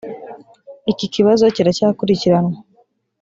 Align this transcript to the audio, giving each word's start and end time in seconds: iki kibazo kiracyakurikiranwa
iki 0.91 1.05
kibazo 1.13 1.43
kiracyakurikiranwa 1.55 2.57